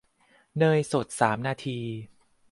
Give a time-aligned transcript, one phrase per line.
[0.57, 1.79] เนยสดสามนาที